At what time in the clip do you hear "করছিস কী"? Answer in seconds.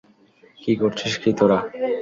0.75-1.31